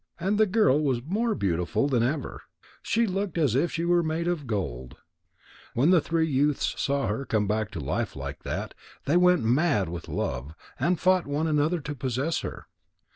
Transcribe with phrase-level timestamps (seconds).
[0.19, 2.41] And the girl was more beautiful than ever.
[2.81, 4.97] She looked as if she were made of gold.
[5.75, 8.73] When the three youths saw her come back to life like that,
[9.05, 12.65] they went mad with love, and fought with one another to possess her.